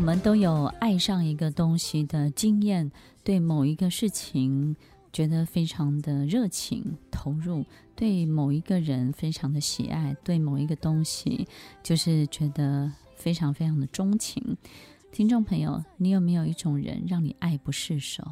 [0.00, 2.90] 我们都有爱上一个东西的经验，
[3.22, 4.74] 对某一个事情
[5.12, 11.46] 觉得非常的热情投入，对某一个人非常的喜爱，对某一个东西
[11.82, 14.56] 就是觉得非常非常的钟情。
[15.12, 18.24] 听众朋友，你有没有一种人让你爱不释手，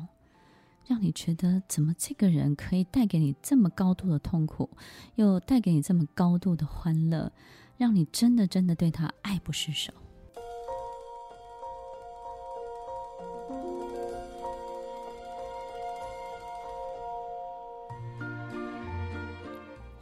[0.86, 4.70] 让你觉得怎么这个人可以带给你这么高度的痛苦，
[5.16, 7.30] 又带给你这么高度的欢乐，
[7.76, 9.92] 让你真的真的对他爱不释手？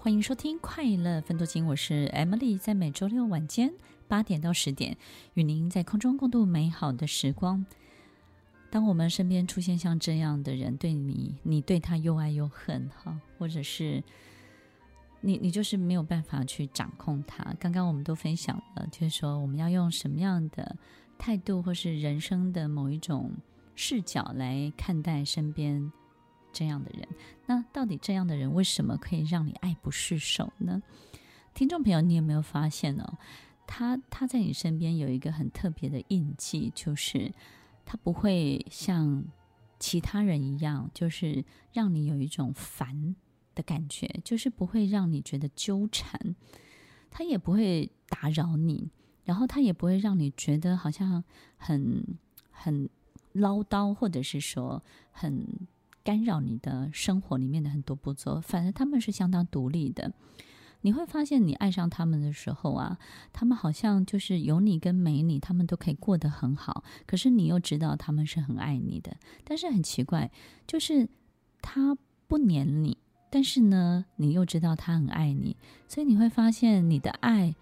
[0.07, 3.75] 欢迎收听《快乐分多金》，我是 Emily，在每周六晚间
[4.07, 4.97] 八点到十点，
[5.35, 7.67] 与您在空中共度美好的时光。
[8.71, 14.01] 当我们身边出现像这样的人，对你，你对他又爱又恨，哈，或者是
[15.23, 17.43] 你，你就是没有办法去掌控他。
[17.59, 20.77] 刚刚我们都分享了，就是说我们要用什么样的
[21.19, 23.33] 态度，或是人生的某一种
[23.75, 25.91] 视角来看待身边。
[26.57, 27.07] 这样的人，
[27.45, 30.83] 那到底这样的人为什么可以让你爱不释手呢？
[31.53, 33.19] 听众朋友，你有没有发现哦？
[33.67, 37.31] 他他在你身边有一个很特别的印记，就是
[37.85, 39.23] 他不会像
[39.79, 43.15] 其他人一样，就是让你有一种烦
[43.55, 46.35] 的感觉，就是不会让你觉得纠缠，
[47.11, 48.89] 他也不会打扰你，
[49.25, 51.23] 然后他也不会让你觉得好像
[51.59, 52.03] 很
[52.51, 52.89] 很
[53.35, 55.69] 唠叨，或者是说很。
[56.07, 60.13] 干扰你的生活里面的很多步骤，反正他们是相当独立的。
[60.83, 62.97] 你会发现，你爱上他们的时候啊，
[63.33, 66.85] 他们好像就是有你跟没你，他们都可以过得很好。
[67.07, 69.17] 可是你又知道他们是很爱你的。
[69.43, 70.31] 但是很奇怪，
[70.65, 71.09] 就是
[71.61, 72.97] 他不黏你，
[73.29, 75.57] 但是呢，你又知道他很爱你。
[75.89, 77.53] 所以你会发现，你的爱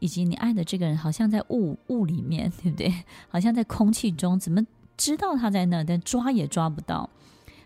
[0.00, 2.92] 以及你爱的这个人，好像在雾雾里面，对不对？
[3.30, 4.66] 好像在空气中，怎么
[4.98, 5.82] 知道他在那？
[5.82, 7.08] 但抓也抓不到。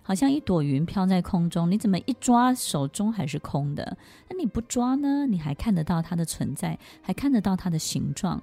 [0.06, 3.96] 好像一朵云飘在空中，你怎么一抓，手中还是空的？
[4.28, 5.26] 那你不抓呢？
[5.26, 8.42] 你还看得到它的存在，还看得到它的形状，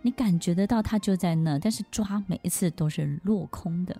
[0.00, 3.94] 你感觉得到它就在那，但是抓每一次都是落空的。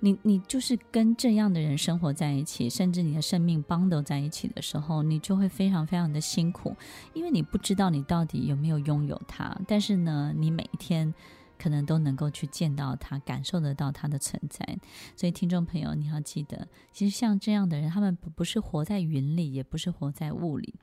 [0.00, 6.76] 你你就是跟这样的人生活在一起，甚至你的生命 bond 在一起的时候，你就会非常非常的辛苦，
[7.14, 9.58] 因为你不知道你到底有没有拥有它。
[9.66, 11.14] 但是呢，你每一天。
[11.62, 14.66] 可能都能够去见到他，感受得到他的存在。
[15.14, 20.74] 所以，听众朋友，你要记得，其实像这样的人，他们不不是活在云里，也不是活在雾里。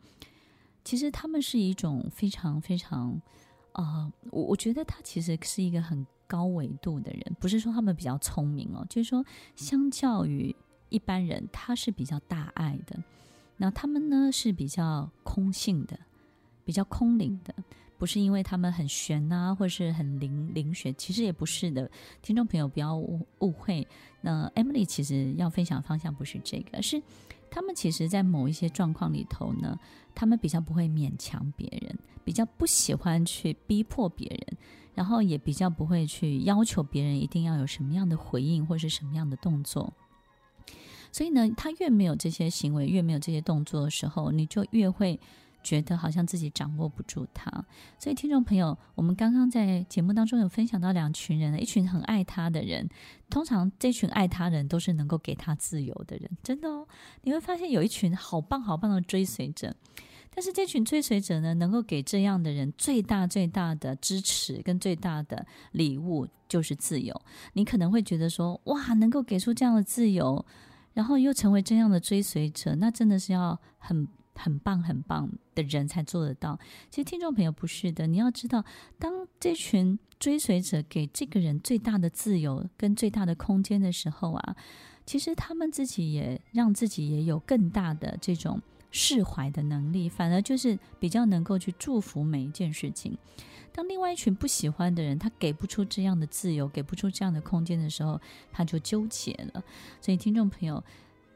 [0.86, 3.22] 其实他们是一种非常非常，
[3.74, 7.36] 呃，我我觉得他其实是一个很高维度的人。
[7.42, 9.26] 不是说他们比较聪明哦，就是说，
[9.56, 10.56] 相较于
[10.88, 13.04] 一般人，他是比较大爱的。
[13.58, 16.00] 那他们呢，是比较空性的，
[16.64, 17.54] 比较空灵的。
[18.00, 21.92] 不是因为他们很玄呐、或是很灵灵学，其实也不是的。
[22.22, 23.86] 听众朋友不要误误会。
[24.22, 27.02] 那 Emily 其实要分享的方向不是这个，是
[27.52, 29.78] 他们其实在某一些状况里头呢，
[30.16, 34.58] 他们比较不会勉强别人，比较不喜欢去逼迫别人，
[34.96, 39.94] 然后也比较不会去要求别人一定要有什么样的回应或是什么样的动作。
[41.12, 45.20] 所以呢，他越没有这些行为，越没有这些动作的时候，你就越会。
[45.62, 47.52] 觉得好像自己掌握不住他，
[47.98, 52.88] 所以听众朋友，我们刚刚在节目当中有分享到两群人，一群很爱他的人，
[53.30, 56.88] 通常这群爱他人都是能够给他自由的人，真的哦。
[57.24, 59.76] 你会发现有一群好棒好棒的追随者，
[60.34, 67.14] 但是这群追随者呢，能够给这样的人最大最大的支持跟最大的礼物就是自由。
[67.54, 70.46] 你可能会觉得说，哇，能够给出这样的自由，
[70.94, 74.08] 然后又成为这样的追随者，那真的是要很。
[74.40, 76.58] 很棒很棒的人才做得到。
[76.90, 78.64] 其实听众朋友不是的，你要知道，
[78.98, 84.56] 当这群追随者给这个人最大的自由跟最大的空间的时候啊，
[85.06, 88.62] 其实他们自己也让自己也有更大的这种
[88.92, 93.18] 释怀的能力，反而就是比较能够去祝福每一件事情。
[93.72, 98.20] 当另外一群不喜欢的人，他给不出这样的自由，给不出这样的空间的时候，
[98.52, 99.64] 他就纠结了。
[100.02, 100.84] 所以听众朋友。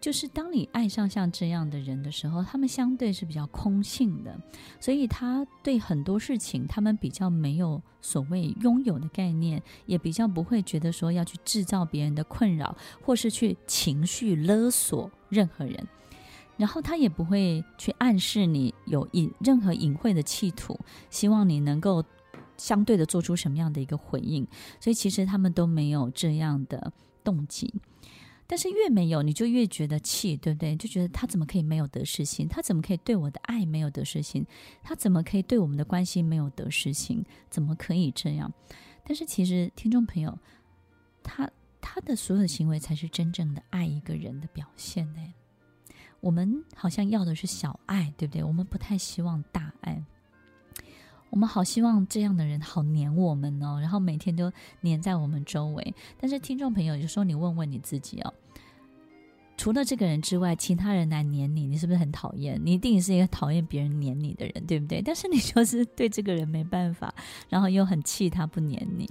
[0.03, 4.37] 就是当你爱上像这样的人的时候，他们相对是比较空性的，
[4.77, 15.87] 所以他对很多事情，他们比较没有所谓拥有的概念，也比较不会觉得说要去制造别人的困扰，或是去情绪勒索任何人，
[16.57, 20.77] 然后他也不会去暗示你有隐任何隐晦的企图，
[21.09, 22.03] 希望你能够
[22.57, 24.45] 相对的做出什么样的一个回应，
[24.81, 26.91] 所以其实他们都没有这样的
[27.23, 27.73] 动机。
[28.45, 30.75] 但是越没有，你就越觉得气，对不对？
[30.75, 32.47] 就觉得他怎么可以没有得失心？
[32.47, 34.45] 他怎么可以对我的爱没有得失心？
[34.83, 37.23] 他怎么可以对我们的关系没有得失心？
[37.49, 38.51] 怎么可以这样？
[39.05, 40.37] 但是其实听众朋友，
[41.23, 41.49] 他
[41.81, 45.33] 他的所有的行为才是真正的爱一个人的表现呢。
[46.19, 48.43] 我们好像要的是小爱，对不对？
[48.43, 50.03] 我们不太希望大爱。
[51.33, 54.51] 我们好希望这样的人好黏我们哦，然后每天都
[54.81, 55.95] 黏在我们周围。
[56.15, 58.31] 但是听众朋友就说：“你问问你自己哦，
[59.57, 62.61] 除了这个人之外，其他人来黏你，你是不是很讨厌？
[62.63, 65.01] 你一定是一个讨厌别人黏你的人，对不对？
[65.01, 67.11] 但是你就是对这个人没办法，
[67.49, 69.09] 然后又很气他不黏你。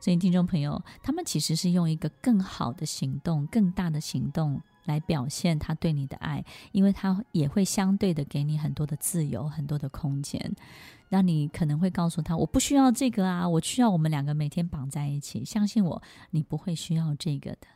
[0.00, 10.54] 所以听众朋友，他们其实是用一个更好的行动、更大的行动来表现他对你的爱，因为他也会相对的给你很多的自由、很多的空间。”
[11.08, 17.68] 那你可能会告诉他：“我不需要这个啊，我需要我们两个每天绑在一起。”相信我，你不会需要这个的。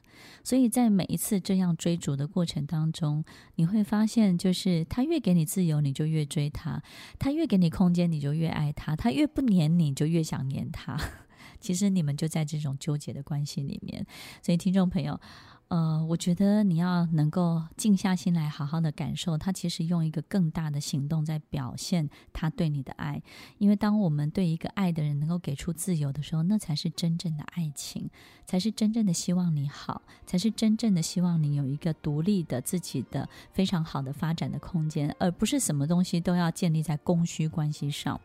[0.43, 3.25] 所以在每一次这样追逐的过程当中，
[3.55, 6.83] 你会发现，就是他越给你自由，你就越追他；
[7.21, 10.99] 他越给你空间，你就越爱他；他越不黏你，就越想黏他。
[11.61, 14.05] 其实你们就在这种纠结的关系里面。
[14.43, 15.21] 所以，听众朋友。
[15.71, 23.23] 呃，我觉得你要能够静下心来，好好的感受他，其实用一个更大的行动在表现他对你的爱。
[23.59, 28.11] 因为当我们对一个爱的人能够给出自由的时候，那才是真正的爱情，
[28.45, 38.21] 才是真正的希望你好，才是真正的希望你有一个独立的自己的非常好的发展的空间，而不是什么东西都要建立在供需关系上。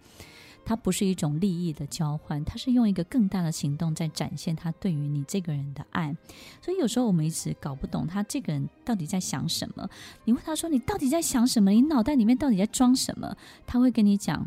[0.66, 6.16] 它不是一种利益的交换，它是用一个更大的行动在展现他对于你这个人的爱。
[6.62, 9.88] 所以有时候我们一直搞不懂他这个人到底在想什么。
[10.24, 11.70] 你问他说：“你到底在想什么？
[11.70, 14.46] 你脑袋里面到底在装什么？”他会跟你讲：“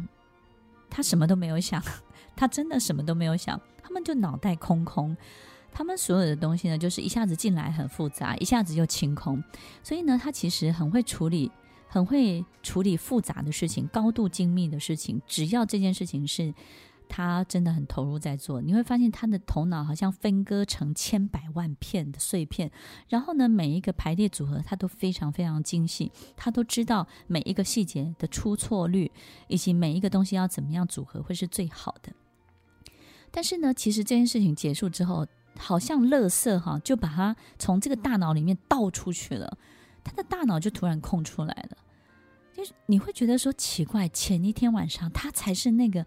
[0.90, 1.80] 他什么都没有想，
[2.34, 3.60] 他真的什么都没有想。
[3.80, 5.16] 他们就脑袋空空，
[5.72, 9.42] 他们所有的东西呢，就是一下子进来很复杂，一下子又清空。
[9.84, 11.50] 所以呢，他其实很会处理。”
[11.88, 15.20] 很会处理复杂的事情，高度精密的事情。
[15.26, 16.54] 只要这件事情是
[17.08, 22.70] 他真的很投入在做，你会发现他的头脑好像分割成千百万片的碎片。
[23.08, 29.10] 然后呢，每一个排列组合他都非常非常精细，他都知道每一个细节的出错率，
[29.46, 32.12] 以及每一个东西要怎么样组合会是最好的。
[33.30, 35.26] 但是呢，其实这件事情结束之后，
[35.56, 39.56] 好像垃圾哈，就把它从这个大脑里面倒出去了。
[40.04, 41.76] 他的大脑就突然空出来了，
[42.52, 46.04] 就是你会觉得说奇怪，前一天晚上他才是那个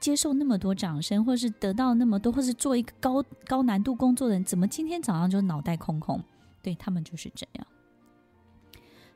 [0.00, 6.22] 接受那么多掌声，或是得到那么多，或是做一个高高难度工作的人，怎么今天早上就脑袋空空？
[6.62, 7.66] 对，他们就是这样，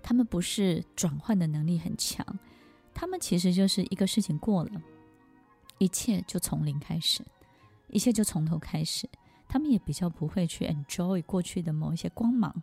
[0.03, 2.25] 他们不是转换的能力很强，
[2.95, 4.71] 他们其实就是一个事情过了，
[5.79, 7.23] 一切就从零开始，
[7.89, 9.09] 一切就从头开始，
[9.49, 12.55] 他们也比较不会去 enjoy 过去的某一些光芒。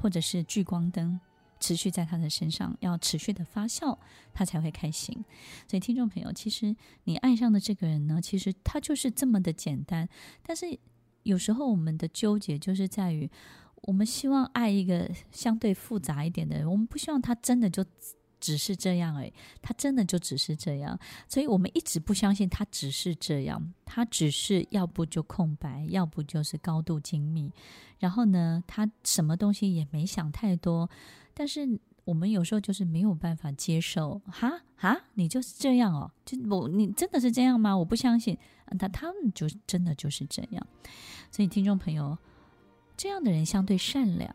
[0.00, 1.20] 或者是聚光灯
[1.60, 3.98] 持续在他的身上，要持续的发酵，
[4.32, 5.24] 他才会开心。
[5.66, 6.74] 所以，听众朋友，其实
[7.04, 10.08] 你爱上的这个人呢，其实他就是这么的简单。
[10.42, 10.78] 但是
[11.24, 13.30] 有时候我们的纠结就是在于，
[13.82, 17.84] 我们希望爱一个相对复杂一点的人，我们不希望他真的就。
[18.40, 20.98] 只是这样哎，他真的就只是这样，
[21.28, 27.52] 所以我们一直不相信他只是这样，他只是要不就空白，要不就是高度精密，
[27.98, 30.88] 然后呢，他什么东西也没想太多，
[31.34, 37.76] 但是我们有时候就是没有办法接受，哈哈，你就是这样哦，就我你真的是这样吗？
[37.76, 38.38] 我不相信，
[38.78, 40.66] 他他们就真的就是这样，
[41.30, 42.16] 所以听众朋友，
[42.96, 44.32] 这样的人相对善良，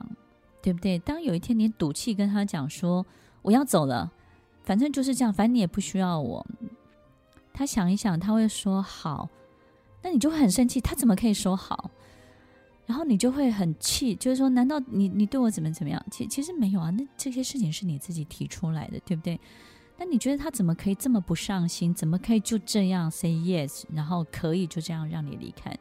[0.61, 0.99] 对不对？
[0.99, 3.05] 当有一天你赌气跟他讲说。
[3.43, 4.11] 我要走了，
[4.63, 6.43] 反正就是这样，反正你也不需要我。
[7.53, 9.29] 他想一想，他会说好，
[10.01, 11.91] 那你就会很生气，他怎么可以说好？
[12.85, 16.03] 然后你就会很气，就是说，难道你你对我怎么怎么样？
[16.11, 19.39] 其其实没有啊，那这些事情是你自己提出来的，对不对？
[19.97, 21.93] 那你觉得他怎么可以这么不上心？
[21.93, 25.77] 怎么可以就这样 say yes，然后可以就这样让你离开？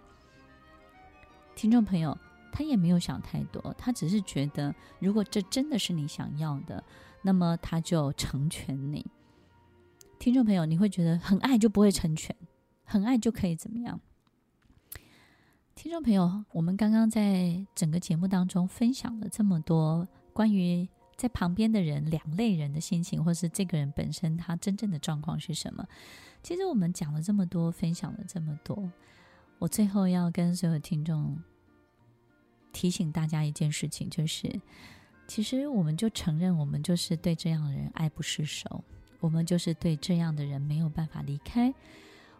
[1.57, 2.17] 听众朋友，
[2.63, 6.83] 他也没有想太多，他只是觉得，如果这真的是你想要的。
[7.25, 9.05] 那么他就成全你，
[10.19, 12.35] 听众朋友，你会觉得很爱就不会成全，
[12.85, 14.01] 很爱就可以怎么样？
[15.75, 25.85] 听众朋友，我们刚刚在整个节目当中分享了这么多关于在旁边的人两类人的心情，或是这个人本身他真正的状况是什么？
[26.43, 28.91] 其实我们讲了这么多，分享了这么多，
[29.59, 31.37] 我最后要跟所有听众
[32.73, 34.61] 提醒大家一件事情，就是。
[35.29, 38.85] 其实，我们就承认，我们就是对这样的人爱不释手，
[39.21, 41.73] 我们就是对这样的人没有办法离开，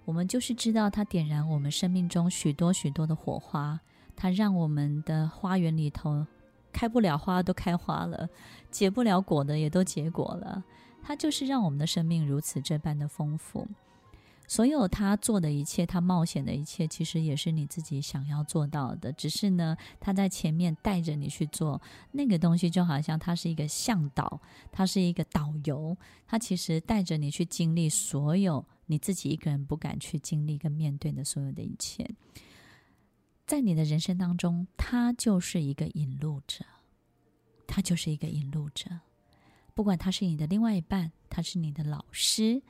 [0.05, 3.81] 我们就是知道他点燃我们生命中许多许多的火花，
[4.15, 6.27] 他让我们的花园里头
[6.71, 8.29] 开不了花都开花了，
[8.71, 10.63] 结不了果的也都结果了，
[11.03, 13.67] 他就是让我们的生命如此这般的丰富。
[14.53, 19.11] 所有他做的一切，他冒险的一切，其实也是你自己想要做到的。
[19.15, 21.81] 只是呢，他在前面带着你去做
[22.11, 32.07] 那个东西，就好像他是一个向导，他是一个导游，他其实带着你去经历所有你自己一个人不敢去经历跟面对的所有的一切。
[33.47, 36.63] 在你的人生当中，他就是一个引路者，
[37.67, 39.01] 他就是一个引路者。
[39.73, 42.61] 不管他是你的另外一半，他是你的老师，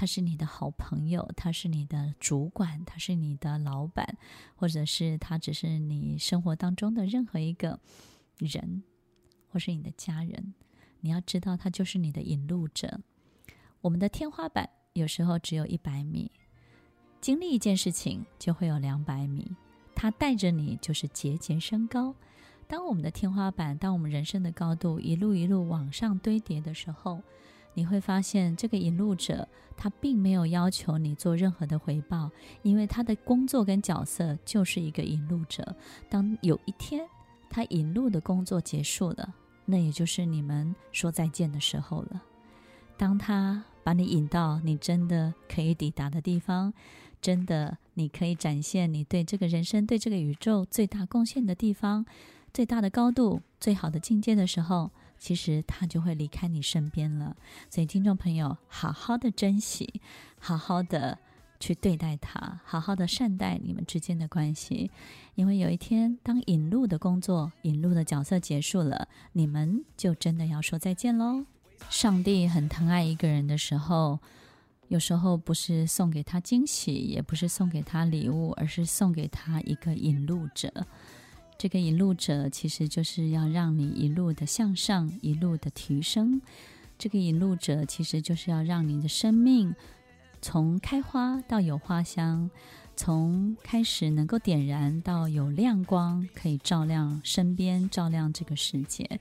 [0.00, 4.16] 他是你的好朋友，他是你的主管，他是你的老板，
[4.56, 7.78] 或者是他只是你生活当中的任何一个
[8.38, 8.82] 人，
[9.50, 10.54] 或是你的家人，
[11.00, 13.02] 你要知道，他就是你的引路者。
[13.82, 16.32] 我们的天花板有时候只有一百米，
[17.20, 19.54] 经历一件事情就会有两百米。
[19.94, 22.14] 他带着你，就是节节升高。
[22.66, 27.22] 当我们的天花板，当我们人生的高度一路一路往上堆叠的时候，
[27.74, 32.30] 你会发现，这个引路者他并没有要求你做任何的回报，
[32.62, 35.74] 因为他的工作跟角色就是一个引路者。
[36.08, 37.06] 当有一天
[37.48, 39.34] 他引路的工作结束了，
[39.64, 42.22] 那也就是你们说再见的时候了。
[42.96, 46.72] 当他把你引到你真的可以抵达的地方。
[47.22, 52.06] 真的，你可以展现你对这个人生、对这个宇宙最大贡献的地方、
[52.50, 57.36] 最大的高度、最好的境界的时候，其实他就会离开你身边了。
[57.70, 60.00] 所以，听众朋友，好好的珍惜，
[60.40, 61.16] 好好的
[61.60, 64.90] 去对待他，好好的善待你们之间的关系，
[65.36, 71.44] 因为有一天，当引路的工作、引路的角色结束了，你们就真的要说再见喽。
[71.88, 74.18] 上帝很疼爱一个人的时候。
[74.88, 80.84] 有时候不是送给他惊喜，也不是送给他礼物，而是送给他一个引路者。
[81.60, 86.40] 这个引路者其实就是要让你一路的向上，一路的提升。
[86.98, 89.74] 这个引路者其实就是要让你的生命
[90.40, 92.50] 从开花到有花香，
[92.96, 99.20] 从开始能够点燃到有亮光，可以照亮身边，照亮这个世界。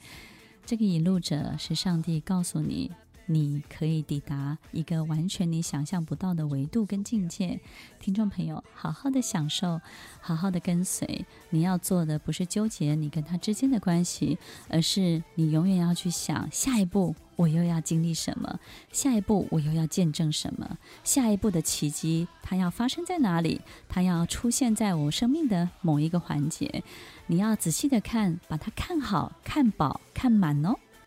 [0.66, 2.90] 这个引路者是上帝告诉你。
[3.32, 7.60] 你可以抵达一个完全你想象不到的维度跟境界，
[8.00, 9.80] 听众朋友，好好的享受，
[10.20, 11.24] 好好的跟随。
[11.52, 18.60] 你要做的不是纠结你跟他之间的关系，而是你永远要去想下一步我又要经历什么，
[18.92, 23.62] 下一步我又要见证什么，下一步的奇迹它要发生在哪里？
[23.88, 26.84] 它要出现在我生命的某一个环节。
[27.28, 30.76] 你要仔细的看，把它看好、看饱、看满哦。